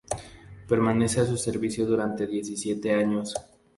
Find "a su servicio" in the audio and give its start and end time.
1.21-1.85